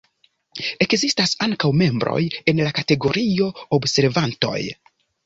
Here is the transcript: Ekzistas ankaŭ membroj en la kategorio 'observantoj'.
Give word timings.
Ekzistas 0.85 1.33
ankaŭ 1.47 1.69
membroj 1.81 2.19
en 2.53 2.63
la 2.69 2.71
kategorio 2.79 3.51
'observantoj'. 3.77 4.65